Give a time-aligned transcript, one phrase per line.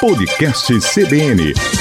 [0.00, 1.77] Podcast CBN.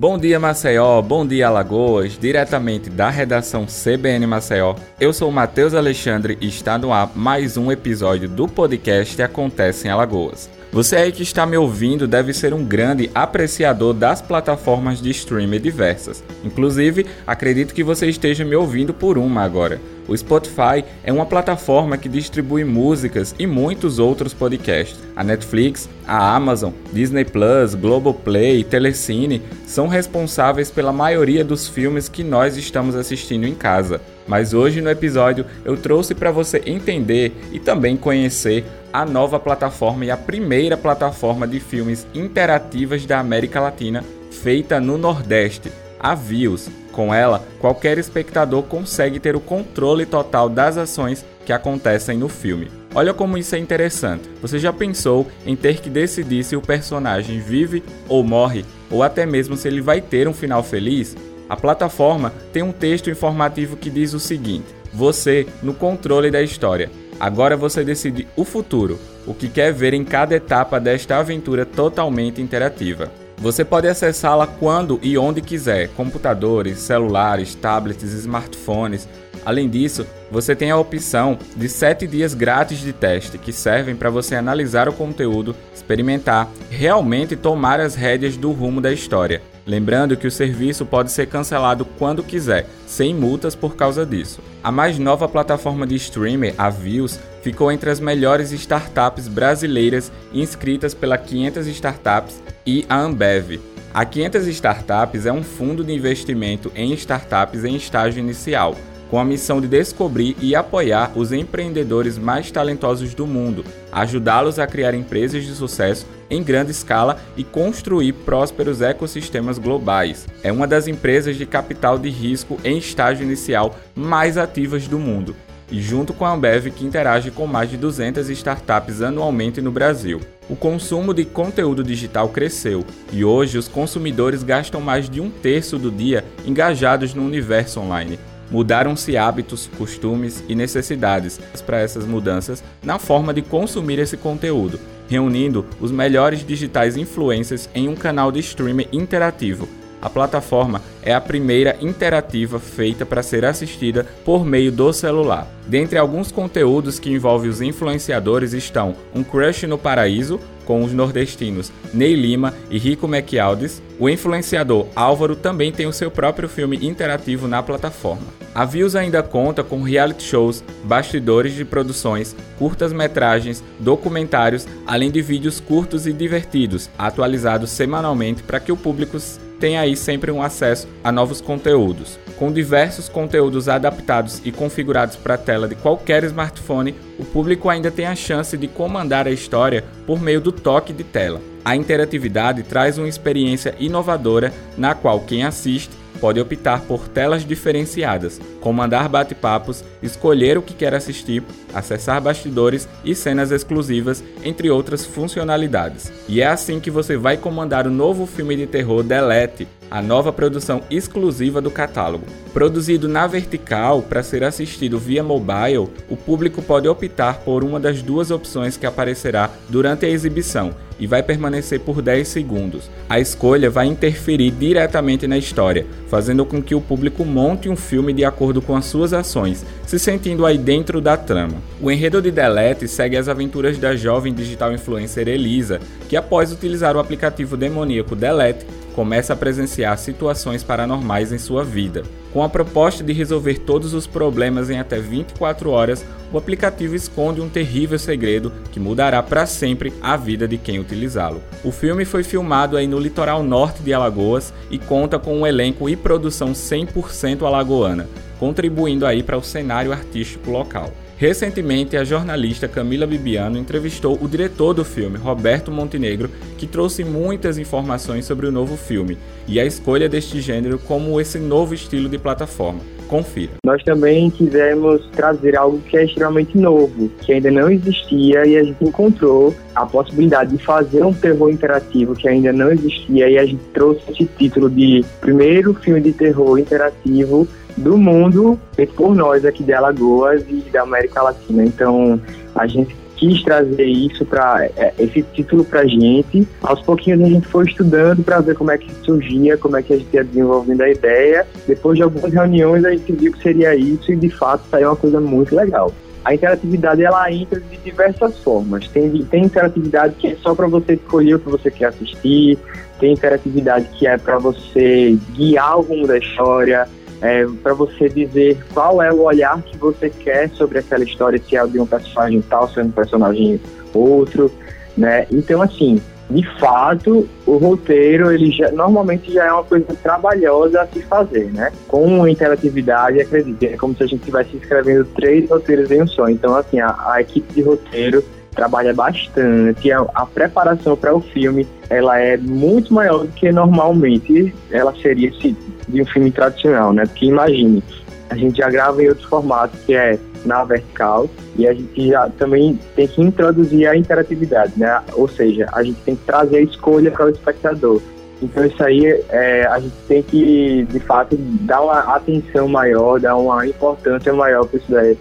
[0.00, 4.76] Bom dia Maceió, bom dia Alagoas, diretamente da redação CBN Maceió.
[5.00, 9.90] Eu sou Matheus Alexandre e está no ar mais um episódio do podcast Acontece em
[9.90, 10.48] Alagoas.
[10.70, 15.60] Você aí que está me ouvindo deve ser um grande apreciador das plataformas de streaming
[15.60, 16.22] diversas.
[16.44, 19.80] Inclusive, acredito que você esteja me ouvindo por uma agora.
[20.06, 24.98] O Spotify é uma plataforma que distribui músicas e muitos outros podcasts.
[25.16, 32.22] A Netflix, a Amazon, Disney Plus, Globoplay Telecine são responsáveis pela maioria dos filmes que
[32.22, 34.00] nós estamos assistindo em casa.
[34.26, 40.04] Mas hoje no episódio eu trouxe para você entender e também conhecer a nova plataforma
[40.04, 46.68] e a primeira plataforma de filmes interativas da América Latina feita no Nordeste, a Views.
[46.92, 52.70] Com ela, qualquer espectador consegue ter o controle total das ações que acontecem no filme.
[52.94, 54.28] Olha como isso é interessante.
[54.42, 59.26] Você já pensou em ter que decidir se o personagem vive ou morre, ou até
[59.26, 61.16] mesmo se ele vai ter um final feliz?
[61.48, 66.90] A plataforma tem um texto informativo que diz o seguinte: Você no controle da história.
[67.20, 72.40] Agora você decide o futuro, o que quer ver em cada etapa desta aventura totalmente
[72.40, 73.10] interativa.
[73.38, 79.08] Você pode acessá-la quando e onde quiser, computadores, celulares, tablets, smartphones.
[79.48, 84.10] Além disso, você tem a opção de 7 dias grátis de teste que servem para
[84.10, 89.40] você analisar o conteúdo, experimentar, realmente tomar as rédeas do rumo da história.
[89.66, 94.42] Lembrando que o serviço pode ser cancelado quando quiser, sem multas por causa disso.
[94.62, 100.92] A mais nova plataforma de streaming, a Views, ficou entre as melhores startups brasileiras inscritas
[100.92, 103.58] pela 500 Startups e a Ambev.
[103.94, 108.76] A 500 Startups é um fundo de investimento em startups em estágio inicial
[109.10, 114.66] com a missão de descobrir e apoiar os empreendedores mais talentosos do mundo, ajudá-los a
[114.66, 120.26] criar empresas de sucesso em grande escala e construir prósperos ecossistemas globais.
[120.42, 125.34] É uma das empresas de capital de risco em estágio inicial mais ativas do mundo.
[125.70, 130.20] E junto com a Ambev, que interage com mais de 200 startups anualmente no Brasil.
[130.48, 135.78] O consumo de conteúdo digital cresceu e hoje os consumidores gastam mais de um terço
[135.78, 138.18] do dia engajados no universo online.
[138.50, 145.66] Mudaram-se hábitos, costumes e necessidades para essas mudanças na forma de consumir esse conteúdo, reunindo
[145.80, 149.68] os melhores digitais influencers em um canal de streaming interativo.
[150.00, 155.46] A plataforma é a primeira interativa feita para ser assistida por meio do celular.
[155.66, 161.72] Dentre alguns conteúdos que envolvem os influenciadores estão Um Crush no Paraíso, com os nordestinos
[161.94, 167.48] Ney Lima e Rico McAldes, o influenciador Álvaro também tem o seu próprio filme interativo
[167.48, 168.26] na plataforma.
[168.54, 175.58] A Views ainda conta com reality shows, bastidores de produções, curtas-metragens, documentários, além de vídeos
[175.58, 179.18] curtos e divertidos, atualizados semanalmente para que o público
[179.58, 182.18] tenha aí sempre um acesso a novos conteúdos.
[182.38, 187.90] Com diversos conteúdos adaptados e configurados para a tela de qualquer smartphone, o público ainda
[187.90, 191.40] tem a chance de comandar a história por meio do toque de tela.
[191.64, 198.40] A interatividade traz uma experiência inovadora na qual quem assiste pode optar por telas diferenciadas,
[198.60, 201.42] comandar bate-papos, escolher o que quer assistir,
[201.72, 206.12] acessar bastidores e cenas exclusivas, entre outras funcionalidades.
[206.28, 210.32] E é assim que você vai comandar o novo filme de terror Delete, a nova
[210.32, 212.26] produção exclusiva do catálogo.
[212.52, 218.02] Produzido na vertical para ser assistido via mobile, o público pode optar por uma das
[218.02, 222.90] duas opções que aparecerá durante a exibição e vai permanecer por 10 segundos.
[223.08, 228.12] A escolha vai interferir diretamente na história, fazendo com que o público monte um filme
[228.12, 231.56] de acordo com as suas ações, se sentindo aí dentro da trama.
[231.80, 236.96] O enredo de Delete segue as aventuras da jovem digital influencer Elisa, que após utilizar
[236.96, 242.02] o aplicativo demoníaco Delete, começa a presenciar situações paranormais em sua vida.
[242.32, 247.40] Com a proposta de resolver todos os problemas em até 24 horas, o aplicativo esconde
[247.40, 251.42] um terrível segredo que mudará para sempre a vida de quem utilizá-lo.
[251.64, 255.88] O filme foi filmado aí no litoral norte de Alagoas e conta com um elenco
[255.88, 258.08] e produção 100% alagoana,
[258.38, 260.92] contribuindo aí para o cenário artístico local.
[261.18, 267.58] Recentemente, a jornalista Camila Bibiano entrevistou o diretor do filme, Roberto Montenegro, que trouxe muitas
[267.58, 269.18] informações sobre o novo filme
[269.48, 272.78] e a escolha deste gênero como esse novo estilo de plataforma.
[273.08, 273.54] Confira.
[273.64, 278.62] Nós também quisemos trazer algo que é extremamente novo, que ainda não existia e a
[278.62, 283.44] gente encontrou a possibilidade de fazer um terror interativo que ainda não existia e a
[283.44, 287.48] gente trouxe esse título de primeiro filme de terror interativo
[287.78, 291.64] do mundo feito por nós aqui de Alagoas e da América Latina.
[291.64, 292.20] Então,
[292.54, 296.46] a gente quis trazer isso para é, esse título para gente.
[296.62, 299.92] Aos pouquinhos a gente foi estudando para ver como é que surgia, como é que
[299.92, 301.46] a gente ia desenvolvendo a ideia.
[301.66, 304.96] Depois de algumas reuniões a gente viu que seria isso e de fato saiu uma
[304.96, 305.92] coisa muito legal.
[306.24, 308.86] A interatividade ela entra de diversas formas.
[308.88, 312.58] Tem, tem interatividade que é só para você escolher o que você quer assistir,
[313.00, 316.86] tem interatividade que é para você guiar o rumo da história,
[317.20, 321.56] é, para você dizer qual é o olhar que você quer sobre aquela história, se
[321.56, 323.60] é de um personagem tal, se é um personagem
[323.92, 324.50] outro,
[324.96, 325.26] né?
[325.30, 326.00] Então, assim,
[326.30, 331.50] de fato, o roteiro, ele já, normalmente já é uma coisa trabalhosa a se fazer,
[331.52, 331.72] né?
[331.88, 336.28] Com interatividade, acredite, é como se a gente estivesse escrevendo três roteiros em um só.
[336.28, 338.22] Então, assim, a, a equipe de roteiro
[338.58, 344.52] trabalha bastante, a, a preparação para o filme, ela é muito maior do que normalmente
[344.72, 345.56] ela seria se
[345.86, 347.04] de um filme tradicional, né?
[347.06, 347.82] Porque imagine,
[348.28, 352.28] a gente já grava em outro formato, que é na vertical, e a gente já
[352.30, 355.00] também tem que introduzir a interatividade, né?
[355.12, 358.02] Ou seja, a gente tem que trazer a escolha para o espectador.
[358.42, 363.36] Então isso aí é, a gente tem que, de fato, dar uma atenção maior, dar
[363.36, 365.16] uma importância maior para isso daí,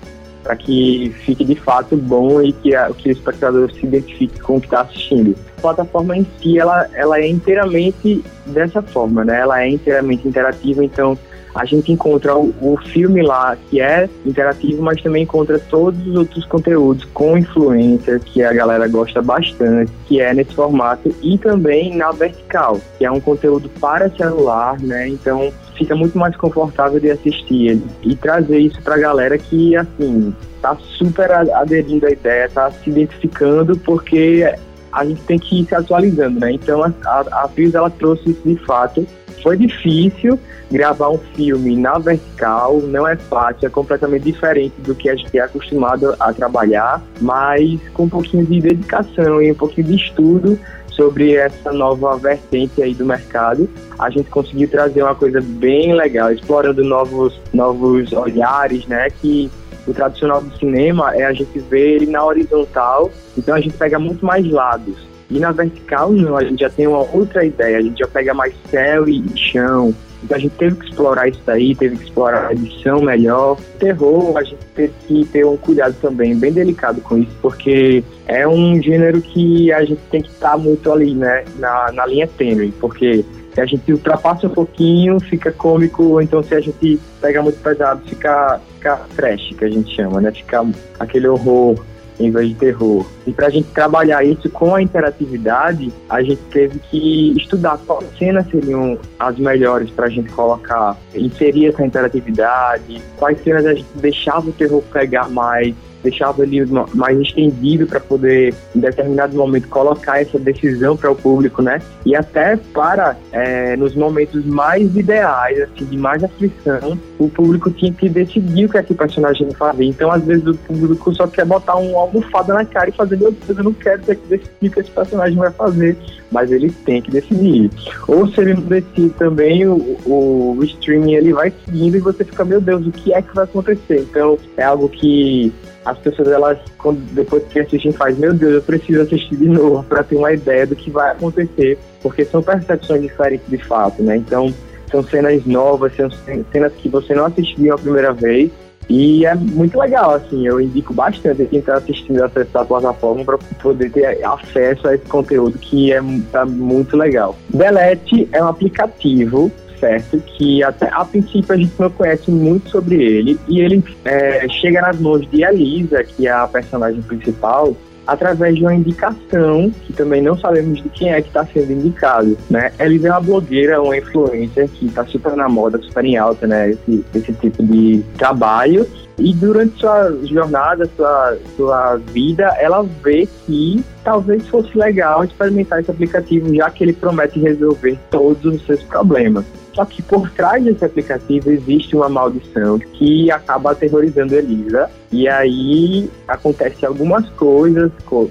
[0.47, 4.55] para que fique de fato bom e que, a, que o espectador se identifique com
[4.55, 5.35] o que está assistindo.
[5.57, 9.41] A plataforma em si, ela, ela é inteiramente dessa forma, né?
[9.41, 11.17] Ela é inteiramente interativa, então
[11.53, 16.15] a gente encontra o, o, filme lá que é interativo, mas também encontra todos os
[16.15, 21.97] outros conteúdos com influência que a galera gosta bastante, que é nesse formato e também
[21.97, 25.09] na vertical, que é um conteúdo para celular, né?
[25.09, 30.33] Então fica muito mais confortável de assistir e trazer isso para a galera que assim
[30.61, 34.51] tá super aderindo à ideia, tá se identificando porque
[34.91, 36.53] a gente tem que ir se atualizando, né?
[36.53, 39.07] Então a, a, a ela trouxe isso de fato.
[39.43, 40.39] Foi difícil
[40.71, 45.37] gravar um filme na vertical, não é fácil, é completamente diferente do que a gente
[45.37, 50.59] é acostumado a trabalhar, mas com um pouquinho de dedicação e um pouquinho de estudo,
[50.97, 53.69] sobre essa nova vertente aí do mercado.
[53.97, 59.07] A gente conseguiu trazer uma coisa bem legal, explorando novos, novos olhares, né?
[59.21, 59.49] Que
[59.87, 63.97] o tradicional do cinema é a gente ver ele na horizontal, então a gente pega
[63.97, 65.07] muito mais lados.
[65.29, 68.33] E na vertical, não, a gente já tem uma outra ideia, a gente já pega
[68.33, 69.93] mais céu e chão,
[70.23, 73.57] então a gente teve que explorar isso daí, teve que explorar a edição melhor.
[73.79, 78.47] Terror, a gente teve que ter um cuidado também bem delicado com isso, porque é
[78.47, 82.27] um gênero que a gente tem que estar tá muito ali, né, na, na linha
[82.27, 83.23] tênue, porque
[83.53, 87.59] se a gente ultrapassa um pouquinho, fica cômico, ou então se a gente pega muito
[87.59, 90.65] pesado, fica, fica trash, que a gente chama, né, fica
[90.99, 91.75] aquele horror
[92.19, 93.05] em vez de terror.
[93.25, 98.07] E para a gente trabalhar isso com a interatividade, a gente teve que estudar quais
[98.17, 103.87] cenas seriam as melhores para a gente colocar, inserir essa interatividade, quais cenas a gente
[103.95, 110.21] deixava o terror pegar mais, deixava ele mais estendido para poder, em determinado momento, colocar
[110.21, 111.81] essa decisão para o público, né?
[112.05, 117.91] E até para, é, nos momentos mais ideais, assim, de mais aflição, o público tinha
[117.91, 119.85] que decidir o que que o personagem ia fazer.
[119.85, 123.31] Então, às vezes, o público só quer botar um almofada na cara e fazer, meu
[123.31, 125.97] Deus, eu não quero ter que decidir o que esse personagem vai fazer.
[126.31, 127.71] Mas ele tem que decidir.
[128.07, 132.43] Ou se ele não decide também, o, o streaming ele vai seguindo e você fica,
[132.43, 134.01] meu Deus, o que é que vai acontecer?
[134.01, 135.53] Então, é algo que
[135.87, 139.83] as pessoas, elas, quando, depois que assistem, faz meu Deus, eu preciso assistir de novo
[139.83, 144.17] para ter uma ideia do que vai acontecer, porque são percepções diferentes de fato, né?
[144.17, 144.53] Então,
[144.91, 146.09] são cenas novas, são
[146.51, 148.51] cenas que você não assistiu a primeira vez,
[148.89, 153.37] e é muito legal, assim, eu indico bastante quem está assistindo acessar a plataforma para
[153.61, 157.35] poder ter acesso a esse conteúdo que é tá muito legal.
[157.49, 162.95] Delete é um aplicativo certo que até a princípio a gente não conhece muito sobre
[162.95, 167.75] ele e ele é, chega nas mãos de Elisa, que é a personagem principal,
[168.07, 172.37] através de uma indicação, que também não sabemos de quem é que está sendo indicado,
[172.49, 172.71] né?
[172.79, 176.69] Elisa é uma blogueira, uma influencer que está super na moda, super em alta, né?
[176.69, 178.87] Esse, esse tipo de trabalho.
[179.19, 185.89] E durante sua jornada, sua, sua vida, ela vê que talvez fosse legal experimentar esse
[185.89, 189.43] aplicativo, já que ele promete resolver todos os seus problemas.
[189.77, 194.89] Só que por trás desse aplicativo existe uma maldição que acaba aterrorizando Elisa.
[195.11, 198.27] E aí acontece algumas coisas com,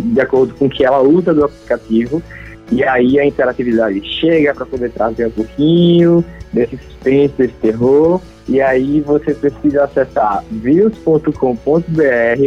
[0.00, 2.20] de acordo com o que ela usa do aplicativo.
[2.72, 8.20] E aí a interatividade chega para poder trazer um pouquinho desse suspense, desse terror.
[8.48, 11.32] E aí você precisa acessar views.com.br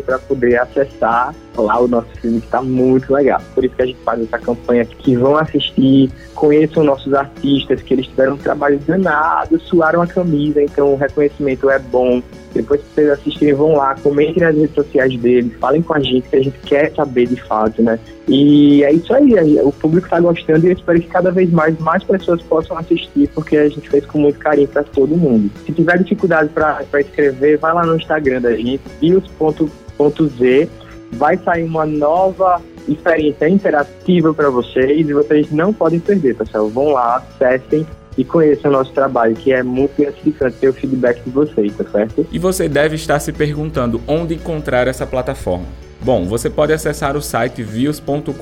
[0.06, 3.42] para poder acessar lá o nosso filme que está muito legal.
[3.54, 7.94] Por isso que a gente faz essa campanha que vão assistir, conheçam nossos artistas, que
[7.94, 12.22] eles tiveram um trabalho danado, suaram a camisa, então o reconhecimento é bom.
[12.54, 16.30] Depois que vocês assistirem, vão lá, comentem nas redes sociais deles, falem com a gente,
[16.30, 17.98] que a gente quer saber de fato, né?
[18.28, 21.78] E é isso aí, o público está gostando e eu espero que cada vez mais,
[21.80, 25.50] mais pessoas possam assistir, porque a gente fez com muito carinho para todo mundo.
[25.66, 30.70] Se tiver dificuldade para escrever, vai lá no Instagram da gente, bios.z,
[31.14, 36.68] vai sair uma nova experiência interativa para vocês e vocês não podem perder, pessoal.
[36.70, 37.86] Vão lá, acessem
[38.18, 41.84] e conheçam o nosso trabalho, que é muito gratificante ter o feedback de vocês, tá
[41.86, 42.28] certo?
[42.32, 45.66] E você deve estar se perguntando onde encontrar essa plataforma.
[46.02, 48.34] Bom, você pode acessar o site views.com.br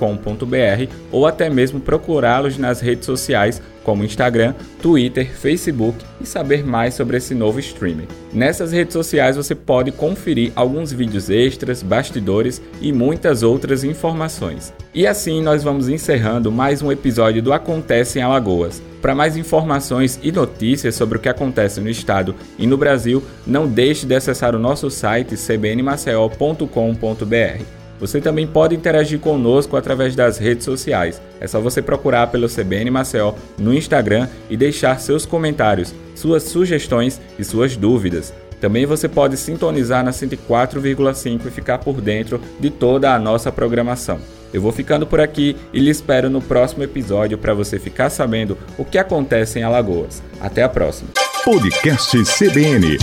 [1.11, 7.17] ou até mesmo procurá-los nas redes sociais como Instagram, Twitter, Facebook e saber mais sobre
[7.17, 8.07] esse novo streaming.
[8.33, 14.73] Nessas redes sociais você pode conferir alguns vídeos extras, bastidores e muitas outras informações.
[14.93, 18.81] E assim nós vamos encerrando mais um episódio do Acontece em Alagoas.
[19.01, 23.67] Para mais informações e notícias sobre o que acontece no estado e no Brasil, não
[23.67, 27.80] deixe de acessar o nosso site cbnmaceo.com.br.
[28.01, 31.21] Você também pode interagir conosco através das redes sociais.
[31.39, 37.21] É só você procurar pelo CBN Maceió no Instagram e deixar seus comentários, suas sugestões
[37.37, 38.33] e suas dúvidas.
[38.59, 44.19] Também você pode sintonizar na 104,5 e ficar por dentro de toda a nossa programação.
[44.53, 48.57] Eu vou ficando por aqui e lhe espero no próximo episódio para você ficar sabendo
[48.77, 50.21] o que acontece em Alagoas.
[50.41, 51.09] Até a próxima.
[51.43, 52.97] Podcast CBN.